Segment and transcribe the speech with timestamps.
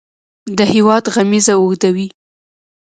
[0.57, 2.07] د هیواد غمیزه اوږدوي.